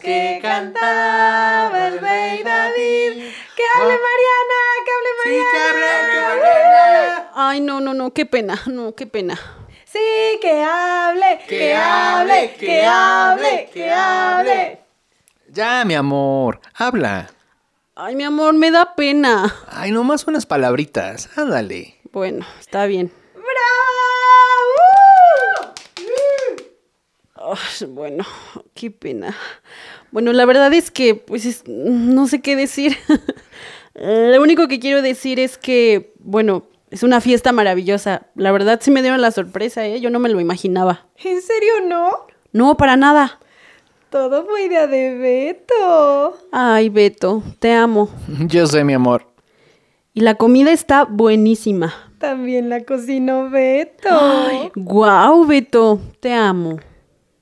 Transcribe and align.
que 0.00 0.38
cantaba 0.42 1.88
el 1.88 1.98
rey 2.00 2.42
David. 2.42 3.12
¡Que 3.56 3.62
hable 3.74 3.94
Mariana! 3.94 4.60
¡Que 4.84 4.90
hable 4.90 5.10
Mariana! 5.24 7.30
Ay, 7.34 7.60
no, 7.60 7.80
no, 7.80 7.94
no, 7.94 8.12
qué 8.12 8.26
pena, 8.26 8.60
no, 8.66 8.94
qué 8.94 9.06
pena. 9.06 9.38
Sí, 9.84 10.38
que 10.40 10.62
hable, 10.62 11.40
que 11.48 11.74
hable, 11.74 12.54
que 12.58 12.84
hable, 12.84 13.70
que 13.72 13.90
hable. 13.90 14.80
Ya, 15.48 15.84
mi 15.84 15.94
amor, 15.94 16.60
habla. 16.74 17.28
Ay, 17.94 18.16
mi 18.16 18.24
amor, 18.24 18.54
me 18.54 18.72
da 18.72 18.96
pena. 18.96 19.54
Ay, 19.68 19.92
nomás 19.92 20.26
unas 20.26 20.46
palabritas, 20.46 21.30
ándale. 21.36 22.00
Bueno, 22.12 22.44
está 22.58 22.86
bien. 22.86 23.12
Bueno, 27.88 28.24
qué 28.74 28.90
pena. 28.90 29.34
Bueno, 30.10 30.32
la 30.32 30.44
verdad 30.46 30.72
es 30.72 30.90
que, 30.90 31.14
pues, 31.14 31.44
es- 31.46 31.64
no 31.66 32.26
sé 32.26 32.40
qué 32.40 32.56
decir. 32.56 32.96
Lo 33.94 34.42
único 34.42 34.66
que 34.68 34.80
quiero 34.80 35.02
decir 35.02 35.38
es 35.38 35.56
que, 35.58 36.12
bueno, 36.18 36.64
es 36.90 37.02
una 37.02 37.20
fiesta 37.20 37.52
maravillosa. 37.52 38.26
La 38.34 38.50
verdad 38.52 38.80
sí 38.82 38.90
me 38.90 39.02
dieron 39.02 39.20
la 39.20 39.30
sorpresa, 39.30 39.86
¿eh? 39.86 40.00
Yo 40.00 40.10
no 40.10 40.18
me 40.18 40.28
lo 40.28 40.40
imaginaba. 40.40 41.06
¿En 41.22 41.40
serio 41.42 41.72
no? 41.86 42.10
No, 42.52 42.76
para 42.76 42.96
nada. 42.96 43.38
Todo 44.10 44.44
fue 44.46 44.64
idea 44.66 44.86
de 44.86 45.16
Beto. 45.16 46.36
Ay, 46.52 46.88
Beto, 46.88 47.42
te 47.58 47.72
amo. 47.72 48.08
Yo 48.46 48.66
sé, 48.66 48.84
mi 48.84 48.92
amor. 48.94 49.26
Y 50.12 50.20
la 50.20 50.36
comida 50.36 50.70
está 50.70 51.04
buenísima. 51.04 51.92
También 52.18 52.68
la 52.68 52.84
cocinó 52.84 53.50
Beto. 53.50 54.08
Ay, 54.10 54.70
guau, 54.76 55.44
Beto, 55.46 55.98
te 56.20 56.32
amo. 56.32 56.78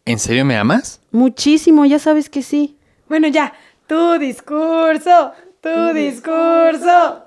¿En 0.04 0.18
serio 0.18 0.44
me 0.44 0.56
amas? 0.56 1.00
Muchísimo, 1.12 1.84
ya 1.84 1.98
sabes 1.98 2.28
que 2.28 2.42
sí. 2.42 2.76
Bueno, 3.08 3.28
ya, 3.28 3.52
tu 3.86 4.18
discurso, 4.18 5.32
tu 5.60 5.94
discurso. 5.94 7.22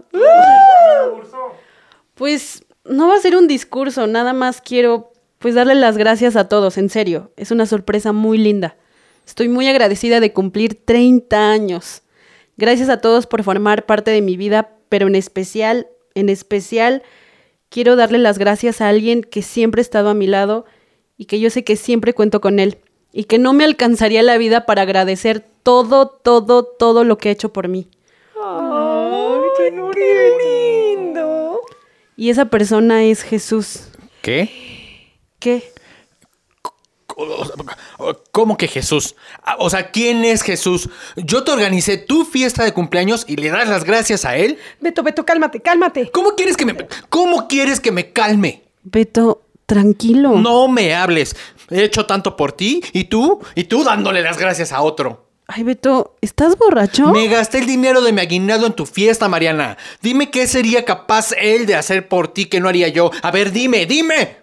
Pues 2.16 2.66
no 2.84 3.08
va 3.08 3.16
a 3.16 3.20
ser 3.20 3.38
un 3.38 3.48
discurso, 3.48 4.08
nada 4.08 4.34
más 4.34 4.62
quiero 4.62 5.14
pues 5.39 5.55
darle 5.55 5.76
las 5.76 5.98
gracias 5.98 6.36
a 6.36 6.49
todos, 6.49 6.77
en 6.77 6.89
serio. 6.89 7.32
Es 7.38 7.52
una 7.52 7.66
sorpresa 7.66 8.11
muy 8.11 8.38
linda. 8.38 8.76
Estoy 9.26 9.48
muy 9.48 9.67
agradecida 9.67 10.20
de 10.20 10.33
cumplir 10.33 10.76
30 10.86 11.52
años. 11.52 12.02
Gracias 12.58 12.89
a 12.89 12.99
todos 12.99 13.26
por 13.28 13.44
formar 13.44 13.86
parte 13.86 14.11
de 14.11 14.22
mi 14.22 14.38
vida, 14.38 14.72
pero 14.89 15.08
en 15.08 15.16
especial, 15.16 15.88
en 16.14 16.30
especial, 16.30 17.04
quiero 17.70 17.95
darle 17.95 18.17
las 18.17 18.38
gracias 18.38 18.82
a 18.82 18.89
alguien 18.89 19.22
que 19.22 19.42
siempre 19.42 19.80
ha 19.80 19.83
estado 19.83 20.10
a 20.10 20.14
mi 20.14 20.28
lado 20.28 20.66
y 21.17 21.26
que 21.26 21.39
yo 21.39 21.49
sé 21.49 21.64
que 21.64 21.76
siempre 21.76 22.14
cuento 22.14 22.42
con 22.42 22.59
él 22.59 22.77
y 23.11 23.26
que 23.26 23.37
no 23.37 23.53
me 23.53 23.64
alcanzaría 23.64 24.21
la 24.23 24.37
vida 24.37 24.65
para 24.65 24.81
agradecer 24.81 25.45
todo, 25.64 26.08
todo, 26.08 26.64
todo 26.64 27.03
lo 27.03 27.17
que 27.17 27.30
ha 27.30 27.31
hecho 27.31 27.53
por 27.53 27.67
mí. 27.67 27.87
Ay, 28.43 29.39
qué 29.58 30.98
lindo. 30.98 31.61
Y 32.17 32.30
esa 32.30 32.45
persona 32.45 33.04
es 33.04 33.23
Jesús. 33.23 33.89
¿Qué? 34.21 34.49
¿Qué? 35.39 35.64
¿Cómo 38.31 38.58
que 38.58 38.67
Jesús? 38.67 39.15
Ah, 39.42 39.55
O 39.59 39.70
sea, 39.70 39.92
¿quién 39.92 40.25
es 40.25 40.42
Jesús? 40.42 40.89
Yo 41.15 41.43
te 41.43 41.52
organicé 41.52 41.98
tu 41.98 42.25
fiesta 42.25 42.64
de 42.65 42.73
cumpleaños 42.73 43.23
y 43.27 43.37
le 43.37 43.49
das 43.49 43.70
las 43.70 43.86
gracias 43.86 44.25
a 44.25 44.36
él. 44.36 44.58
Beto, 44.81 45.02
Beto, 45.04 45.25
cálmate, 45.25 45.61
cálmate. 45.61 46.11
¿Cómo 46.11 46.31
quieres 46.36 46.58
que 46.58 46.65
me 46.65 46.75
cómo 47.09 47.48
quieres 47.48 47.80
que 47.80 47.93
me 47.93 48.11
calme? 48.11 48.64
Beto, 48.83 49.45
tranquilo. 49.65 50.33
No 50.39 50.67
me 50.67 50.93
hables. 50.93 51.36
He 51.70 51.83
hecho 51.83 52.05
tanto 52.05 52.36
por 52.36 52.52
ti 52.52 52.81
y 52.93 53.05
tú 53.05 53.39
y 53.55 53.65
tú 53.65 53.83
dándole 53.83 54.21
las 54.21 54.37
gracias 54.37 54.71
a 54.71 54.81
otro. 54.81 55.26
Ay, 55.48 55.61
Beto, 55.64 56.15
¿estás 56.21 56.58
borracho? 56.58 57.11
Me 57.11 57.27
gasté 57.27 57.59
el 57.59 57.67
dinero 57.67 58.02
de 58.02 58.11
mi 58.11 58.21
aguinaldo 58.21 58.65
en 58.65 58.73
tu 58.73 58.87
fiesta, 58.87 59.27
Mariana. 59.30 59.77
Dime 60.02 60.31
qué 60.31 60.48
sería 60.48 60.86
capaz 60.86 61.33
él 61.39 61.67
de 61.67 61.75
hacer 61.75 62.08
por 62.08 62.30
ti 62.30 62.45
que 62.45 62.59
no 62.59 62.67
haría 62.67 62.87
yo. 62.87 63.11
A 63.21 63.30
ver, 63.30 63.52
dime, 63.52 63.86
dime. 63.86 64.37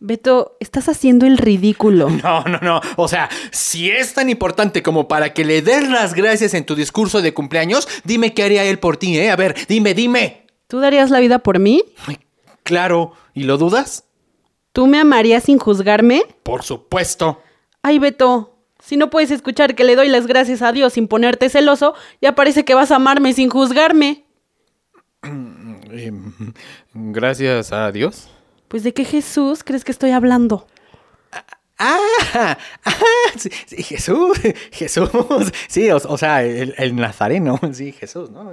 Beto, 0.00 0.56
estás 0.60 0.88
haciendo 0.88 1.26
el 1.26 1.38
ridículo. 1.38 2.08
No, 2.22 2.44
no, 2.44 2.58
no. 2.60 2.80
O 2.96 3.08
sea, 3.08 3.28
si 3.50 3.90
es 3.90 4.14
tan 4.14 4.30
importante 4.30 4.80
como 4.82 5.08
para 5.08 5.34
que 5.34 5.44
le 5.44 5.60
des 5.60 5.88
las 5.88 6.14
gracias 6.14 6.54
en 6.54 6.64
tu 6.64 6.76
discurso 6.76 7.20
de 7.20 7.34
cumpleaños, 7.34 7.88
dime 8.04 8.32
qué 8.32 8.44
haría 8.44 8.62
él 8.62 8.78
por 8.78 8.96
ti, 8.96 9.18
¿eh? 9.18 9.30
A 9.30 9.36
ver, 9.36 9.56
dime, 9.66 9.94
dime. 9.94 10.46
¿Tú 10.68 10.78
darías 10.78 11.10
la 11.10 11.18
vida 11.18 11.40
por 11.40 11.58
mí? 11.58 11.82
Ay, 12.06 12.18
Claro. 12.62 13.14
¿Y 13.34 13.44
lo 13.44 13.56
dudas? 13.56 14.04
¿Tú 14.78 14.86
me 14.86 15.00
amarías 15.00 15.42
sin 15.42 15.58
juzgarme? 15.58 16.22
Por 16.44 16.62
supuesto. 16.62 17.42
Ay, 17.82 17.98
Beto, 17.98 18.54
si 18.78 18.96
no 18.96 19.10
puedes 19.10 19.32
escuchar 19.32 19.74
que 19.74 19.82
le 19.82 19.96
doy 19.96 20.06
las 20.06 20.28
gracias 20.28 20.62
a 20.62 20.70
Dios 20.70 20.92
sin 20.92 21.08
ponerte 21.08 21.48
celoso, 21.48 21.94
ya 22.22 22.36
parece 22.36 22.64
que 22.64 22.74
vas 22.74 22.92
a 22.92 22.94
amarme 22.94 23.32
sin 23.32 23.50
juzgarme. 23.50 24.24
Eh, 25.90 26.12
Gracias 26.94 27.72
a 27.72 27.90
Dios. 27.90 28.30
Pues 28.68 28.84
de 28.84 28.94
qué 28.94 29.04
Jesús 29.04 29.64
crees 29.64 29.82
que 29.82 29.90
estoy 29.90 30.12
hablando? 30.12 30.68
Ah, 31.76 31.98
ah, 32.30 32.56
sí, 33.36 33.50
sí, 33.66 33.82
Jesús, 33.82 34.38
Jesús, 34.70 35.10
sí, 35.66 35.90
o, 35.90 35.96
o 35.96 36.16
sea, 36.16 36.44
el, 36.44 36.72
el 36.78 36.94
nazareno, 36.94 37.58
sí, 37.72 37.90
Jesús, 37.90 38.30
¿no? 38.30 38.52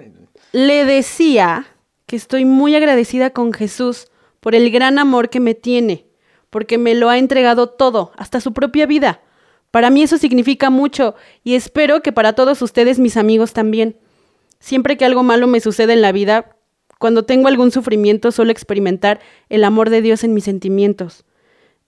Le 0.53 0.86
decía 0.86 1.68
que 2.07 2.16
estoy 2.16 2.46
muy 2.46 2.75
agradecida 2.75 3.30
con 3.30 3.53
Jesús 3.53 4.07
por 4.40 4.53
el 4.53 4.69
gran 4.72 5.00
amor 5.00 5.30
que 5.30 5.40
me 5.40 5.56
tiene, 5.56 6.04
porque 6.55 6.77
me 6.77 6.95
lo 6.95 7.09
ha 7.09 7.17
entregado 7.17 7.67
todo, 7.67 8.13
hasta 8.16 8.39
su 8.39 8.53
propia 8.53 8.85
vida. 8.85 9.19
Para 9.71 9.89
mí 9.89 10.03
eso 10.03 10.17
significa 10.17 10.69
mucho 10.69 11.16
y 11.43 11.55
espero 11.55 12.01
que 12.01 12.13
para 12.13 12.31
todos 12.31 12.61
ustedes, 12.61 12.97
mis 12.97 13.17
amigos, 13.17 13.51
también. 13.51 13.97
Siempre 14.61 14.95
que 14.95 15.03
algo 15.03 15.21
malo 15.21 15.47
me 15.47 15.59
sucede 15.59 15.91
en 15.91 16.01
la 16.01 16.13
vida, 16.13 16.55
cuando 16.97 17.25
tengo 17.25 17.49
algún 17.49 17.71
sufrimiento, 17.71 18.31
suelo 18.31 18.51
experimentar 18.51 19.19
el 19.49 19.65
amor 19.65 19.89
de 19.89 20.01
Dios 20.01 20.23
en 20.23 20.33
mis 20.33 20.45
sentimientos. 20.45 21.25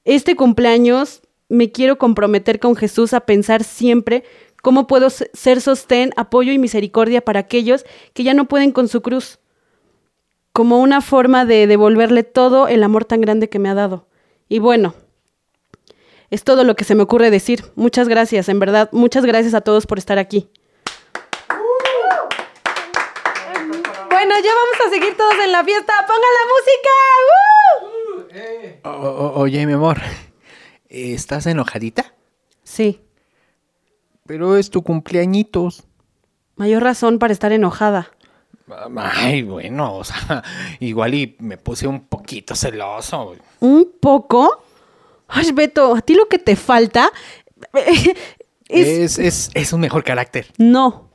Este 0.03 0.35
cumpleaños 0.35 1.21
me 1.47 1.71
quiero 1.71 1.97
comprometer 1.97 2.59
con 2.59 2.75
Jesús 2.75 3.13
a 3.13 3.21
pensar 3.21 3.63
siempre 3.63 4.25
cómo 4.61 4.85
puedo 4.85 5.09
se- 5.09 5.31
ser 5.33 5.61
sostén, 5.61 6.11
apoyo 6.17 6.51
y 6.51 6.57
misericordia 6.57 7.21
para 7.21 7.39
aquellos 7.39 7.85
que 8.13 8.23
ya 8.23 8.33
no 8.33 8.49
pueden 8.49 8.73
con 8.73 8.89
su 8.89 9.01
cruz, 9.01 9.39
como 10.51 10.81
una 10.81 10.99
forma 10.99 11.45
de 11.45 11.67
devolverle 11.67 12.23
todo 12.23 12.67
el 12.67 12.83
amor 12.83 13.05
tan 13.05 13.21
grande 13.21 13.47
que 13.47 13.59
me 13.59 13.69
ha 13.69 13.73
dado. 13.73 14.07
Y 14.49 14.59
bueno, 14.59 14.93
es 16.29 16.43
todo 16.43 16.63
lo 16.63 16.75
que 16.75 16.83
se 16.83 16.95
me 16.95 17.03
ocurre 17.03 17.29
decir. 17.31 17.63
Muchas 17.75 18.07
gracias, 18.07 18.49
en 18.49 18.59
verdad, 18.59 18.89
muchas 18.91 19.25
gracias 19.25 19.53
a 19.53 19.61
todos 19.61 19.85
por 19.85 19.97
estar 19.97 20.17
aquí. 20.19 20.49
Bueno, 24.09 24.33
ya 24.43 24.51
vamos 24.53 24.77
a 24.85 24.89
seguir 24.89 25.15
todos 25.15 25.35
en 25.43 25.51
la 25.51 25.63
fiesta. 25.63 25.93
¡Pongan 26.07 26.33
la 26.39 26.45
música! 26.53 26.89
¡Uh! 28.83 28.89
O- 28.89 29.09
o- 29.09 29.39
oye, 29.41 29.65
mi 29.65 29.73
amor, 29.73 29.97
¿estás 30.89 31.45
enojadita? 31.45 32.13
Sí, 32.63 33.01
Pero 34.25 34.57
es 34.57 34.69
tu 34.69 34.83
cumpleañitos. 34.83 35.83
mayor 36.55 36.83
razón 36.83 37.19
para 37.19 37.31
estar 37.33 37.51
enojada. 37.53 38.11
Ay, 38.97 39.43
bueno, 39.43 39.95
o 39.95 40.03
sea, 40.03 40.43
igual 40.79 41.13
y 41.13 41.35
me 41.39 41.57
puse 41.57 41.87
un 41.87 42.07
poquito 42.07 42.55
celoso. 42.55 43.35
¿Un 43.59 43.91
poco? 43.99 44.63
Ay, 45.27 45.51
Beto, 45.51 45.95
a 45.95 46.01
ti 46.01 46.13
lo 46.13 46.27
que 46.27 46.39
te 46.39 46.55
falta 46.55 47.11
es... 47.73 48.07
Es, 48.69 49.19
es, 49.19 49.49
es 49.53 49.73
un 49.73 49.81
mejor 49.81 50.03
carácter. 50.03 50.47
No, 50.57 51.09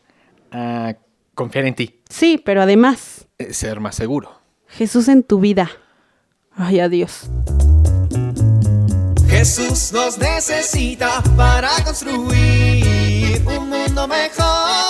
Ah, 0.55 0.95
confiar 1.35 1.65
en 1.65 1.75
ti. 1.75 2.01
Sí, 2.11 2.37
pero 2.45 2.61
además, 2.63 3.27
Eh, 3.39 3.55
Ser 3.55 3.81
más 3.81 3.95
seguro. 3.95 4.31
Jesús 4.69 5.09
en 5.09 5.23
tu 5.23 5.41
vida. 5.41 5.71
Ay, 6.55 6.81
adiós. 6.81 7.23
Jesús 9.29 9.93
nos 9.93 10.19
necesita 10.19 11.23
para 11.37 11.71
construir 11.85 13.43
un 13.47 13.69
mundo 13.71 14.07
mejor 14.07 14.82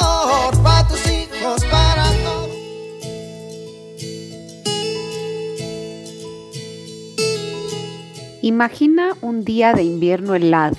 Imagina 8.45 9.17
un 9.21 9.45
día 9.45 9.73
de 9.73 9.85
invierno 9.85 10.35
helado. 10.35 10.79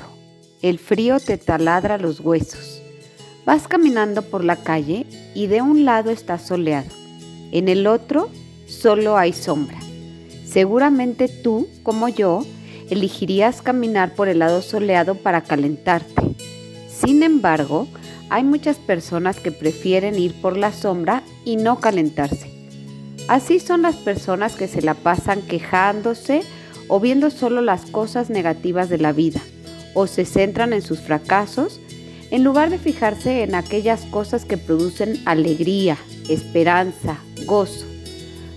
El 0.61 0.79
frío 0.79 1.21
te 1.21 1.37
taladra 1.37 1.97
los 1.97 2.19
huesos. 2.19 2.81
Vas 3.45 3.69
caminando 3.69 4.21
por 4.21 4.43
la 4.43 4.57
calle 4.57 5.05
y 5.33 5.47
de 5.47 5.61
un 5.61 5.85
lado 5.85 6.11
está 6.11 6.39
soleado. 6.39 6.89
En 7.53 7.69
el 7.69 7.87
otro 7.87 8.29
solo 8.67 9.15
hay 9.15 9.31
sombra. 9.31 9.79
Seguramente 10.45 11.29
tú, 11.29 11.69
como 11.83 12.09
yo, 12.09 12.45
elegirías 12.89 13.61
caminar 13.61 14.13
por 14.13 14.27
el 14.27 14.39
lado 14.39 14.61
soleado 14.61 15.15
para 15.15 15.39
calentarte. 15.39 16.35
Sin 16.89 17.23
embargo, 17.23 17.87
hay 18.29 18.43
muchas 18.43 18.75
personas 18.75 19.39
que 19.39 19.53
prefieren 19.53 20.19
ir 20.19 20.33
por 20.41 20.57
la 20.57 20.73
sombra 20.73 21.23
y 21.45 21.55
no 21.55 21.79
calentarse. 21.79 22.51
Así 23.29 23.61
son 23.61 23.83
las 23.83 23.95
personas 23.95 24.57
que 24.57 24.67
se 24.67 24.81
la 24.81 24.95
pasan 24.95 25.41
quejándose 25.43 26.43
o 26.87 26.99
viendo 26.99 27.29
solo 27.29 27.61
las 27.61 27.85
cosas 27.85 28.29
negativas 28.29 28.89
de 28.89 28.97
la 28.97 29.11
vida, 29.11 29.41
o 29.93 30.07
se 30.07 30.25
centran 30.25 30.73
en 30.73 30.81
sus 30.81 30.99
fracasos, 30.99 31.79
en 32.31 32.43
lugar 32.43 32.69
de 32.69 32.79
fijarse 32.79 33.43
en 33.43 33.55
aquellas 33.55 34.05
cosas 34.05 34.45
que 34.45 34.57
producen 34.57 35.21
alegría, 35.25 35.97
esperanza, 36.29 37.17
gozo. 37.45 37.85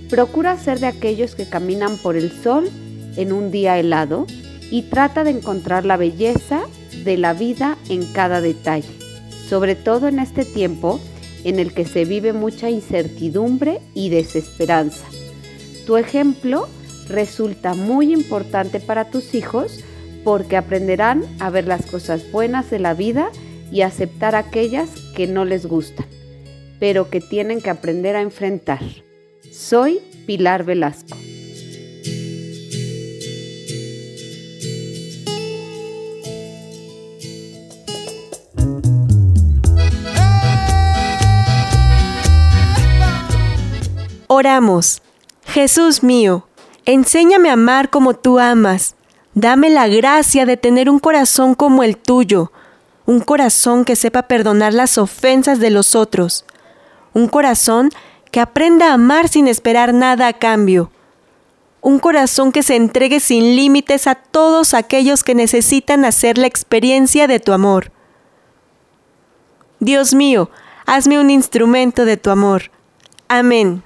Procura 0.08 0.56
ser 0.56 0.80
de 0.80 0.86
aquellos 0.86 1.34
que 1.34 1.48
caminan 1.48 1.96
por 1.98 2.16
el 2.16 2.30
sol 2.30 2.70
en 3.16 3.32
un 3.32 3.50
día 3.50 3.78
helado 3.78 4.26
y 4.70 4.82
trata 4.82 5.24
de 5.24 5.30
encontrar 5.30 5.84
la 5.84 5.96
belleza 5.96 6.62
de 7.04 7.16
la 7.16 7.34
vida 7.34 7.76
en 7.88 8.04
cada 8.12 8.40
detalle, 8.40 8.88
sobre 9.48 9.74
todo 9.74 10.08
en 10.08 10.18
este 10.18 10.44
tiempo 10.44 11.00
en 11.44 11.58
el 11.58 11.72
que 11.72 11.84
se 11.84 12.04
vive 12.04 12.32
mucha 12.32 12.70
incertidumbre 12.70 13.80
y 13.94 14.08
desesperanza. 14.08 15.04
Tu 15.86 15.96
ejemplo 15.96 16.68
resulta 17.08 17.74
muy 17.74 18.12
importante 18.12 18.80
para 18.80 19.10
tus 19.10 19.34
hijos 19.34 19.84
porque 20.24 20.56
aprenderán 20.56 21.24
a 21.38 21.50
ver 21.50 21.66
las 21.66 21.86
cosas 21.86 22.30
buenas 22.32 22.70
de 22.70 22.78
la 22.78 22.94
vida 22.94 23.30
y 23.70 23.82
aceptar 23.82 24.34
aquellas 24.34 24.90
que 25.14 25.26
no 25.26 25.44
les 25.44 25.66
gustan, 25.66 26.06
pero 26.80 27.10
que 27.10 27.20
tienen 27.20 27.60
que 27.60 27.70
aprender 27.70 28.16
a 28.16 28.22
enfrentar. 28.22 28.80
Soy 29.52 30.00
Pilar 30.26 30.64
Velasco. 30.64 31.16
Oramos. 44.28 45.00
Jesús 45.46 46.02
mío, 46.02 46.45
enséñame 46.86 47.50
a 47.50 47.54
amar 47.54 47.90
como 47.90 48.14
tú 48.14 48.38
amas. 48.38 48.94
Dame 49.34 49.68
la 49.68 49.86
gracia 49.86 50.46
de 50.46 50.56
tener 50.56 50.88
un 50.88 50.98
corazón 50.98 51.54
como 51.54 51.82
el 51.82 51.98
tuyo, 51.98 52.52
un 53.04 53.20
corazón 53.20 53.84
que 53.84 53.96
sepa 53.96 54.22
perdonar 54.22 54.72
las 54.72 54.96
ofensas 54.96 55.60
de 55.60 55.70
los 55.70 55.94
otros, 55.94 56.46
un 57.12 57.28
corazón 57.28 57.90
que 58.30 58.40
aprenda 58.40 58.90
a 58.90 58.94
amar 58.94 59.28
sin 59.28 59.46
esperar 59.46 59.92
nada 59.92 60.26
a 60.28 60.32
cambio, 60.32 60.90
un 61.82 61.98
corazón 61.98 62.50
que 62.50 62.62
se 62.62 62.76
entregue 62.76 63.20
sin 63.20 63.56
límites 63.56 64.06
a 64.06 64.14
todos 64.14 64.74
aquellos 64.74 65.22
que 65.22 65.34
necesitan 65.34 66.04
hacer 66.04 66.38
la 66.38 66.46
experiencia 66.46 67.26
de 67.26 67.38
tu 67.38 67.52
amor. 67.52 67.92
Dios 69.80 70.14
mío, 70.14 70.50
hazme 70.86 71.20
un 71.20 71.30
instrumento 71.30 72.04
de 72.04 72.16
tu 72.16 72.30
amor. 72.30 72.70
Amén. 73.28 73.82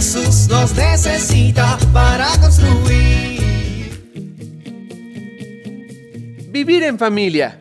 Jesús 0.00 0.48
nos 0.48 0.74
necesita 0.76 1.76
para 1.92 2.26
construir. 2.40 4.00
Vivir 6.48 6.84
en 6.84 6.98
familia. 6.98 7.60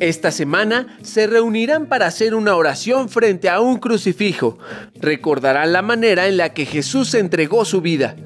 Esta 0.00 0.32
semana 0.32 0.98
se 1.02 1.28
reunirán 1.28 1.86
para 1.86 2.08
hacer 2.08 2.34
una 2.34 2.56
oración 2.56 3.08
frente 3.08 3.48
a 3.48 3.60
un 3.60 3.78
crucifijo. 3.78 4.58
Recordarán 4.96 5.72
la 5.72 5.82
manera 5.82 6.26
en 6.26 6.36
la 6.36 6.52
que 6.52 6.66
Jesús 6.66 7.14
entregó 7.14 7.64
su 7.64 7.80
vida. 7.80 8.16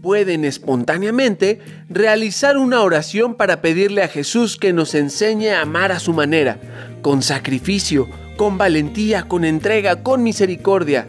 Pueden 0.00 0.44
espontáneamente 0.44 1.58
realizar 1.88 2.56
una 2.56 2.82
oración 2.82 3.34
para 3.34 3.60
pedirle 3.60 4.04
a 4.04 4.08
Jesús 4.08 4.56
que 4.56 4.72
nos 4.72 4.94
enseñe 4.94 5.48
a 5.48 5.62
amar 5.62 5.90
a 5.90 5.98
su 5.98 6.12
manera, 6.12 6.60
con 7.02 7.20
sacrificio, 7.20 8.08
con 8.36 8.58
valentía, 8.58 9.24
con 9.24 9.44
entrega, 9.44 10.04
con 10.04 10.22
misericordia, 10.22 11.08